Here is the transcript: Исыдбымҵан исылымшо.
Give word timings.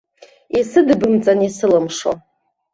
Исыдбымҵан 0.59 1.39
исылымшо. 1.47 2.11